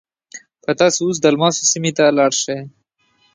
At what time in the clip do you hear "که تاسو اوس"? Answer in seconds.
0.63-1.17